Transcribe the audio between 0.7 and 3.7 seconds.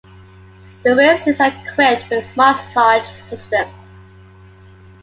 The rear seats are equipped with a massage system.